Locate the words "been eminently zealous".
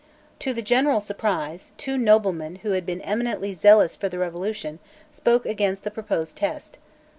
2.87-3.95